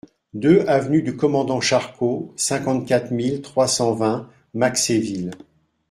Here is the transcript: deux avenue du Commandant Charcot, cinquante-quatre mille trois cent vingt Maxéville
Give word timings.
deux 0.33 0.61
avenue 0.67 1.03
du 1.03 1.15
Commandant 1.15 1.61
Charcot, 1.61 2.33
cinquante-quatre 2.35 3.11
mille 3.11 3.43
trois 3.43 3.67
cent 3.67 3.93
vingt 3.93 4.27
Maxéville 4.55 5.29